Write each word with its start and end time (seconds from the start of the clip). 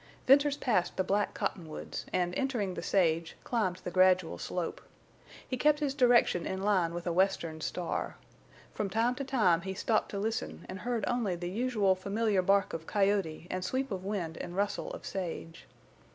Venters 0.25 0.57
passed 0.57 0.97
the 0.97 1.03
black 1.03 1.35
cottonwoods, 1.35 2.07
and, 2.11 2.33
entering 2.33 2.73
the 2.73 2.81
sage, 2.81 3.35
climbed 3.43 3.75
the 3.83 3.91
gradual 3.91 4.39
slope. 4.39 4.81
He 5.47 5.57
kept 5.57 5.79
his 5.79 5.93
direction 5.93 6.47
in 6.47 6.63
line 6.63 6.95
with 6.95 7.05
a 7.05 7.13
western 7.13 7.61
star. 7.61 8.15
From 8.73 8.89
time 8.89 9.13
to 9.13 9.23
time 9.23 9.61
he 9.61 9.75
stopped 9.75 10.09
to 10.09 10.17
listen 10.17 10.65
and 10.67 10.79
heard 10.79 11.03
only 11.05 11.35
the 11.35 11.51
usual 11.51 11.93
familiar 11.93 12.41
bark 12.41 12.73
of 12.73 12.87
coyote 12.87 13.45
and 13.51 13.63
sweep 13.63 13.91
of 13.91 14.03
wind 14.03 14.37
and 14.39 14.55
rustle 14.55 14.91
of 14.91 15.05
sage. 15.05 15.67